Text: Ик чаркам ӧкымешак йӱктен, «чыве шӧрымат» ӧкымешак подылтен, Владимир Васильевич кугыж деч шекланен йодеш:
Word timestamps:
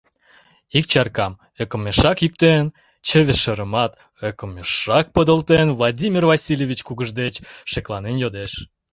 Ик 0.77 0.85
чаркам 0.91 1.33
ӧкымешак 1.61 2.17
йӱктен, 2.23 2.65
«чыве 3.07 3.33
шӧрымат» 3.41 3.91
ӧкымешак 4.27 5.05
подылтен, 5.15 5.67
Владимир 5.77 6.23
Васильевич 6.31 6.79
кугыж 6.87 7.09
деч 7.21 7.35
шекланен 7.71 8.15
йодеш: 8.19 8.53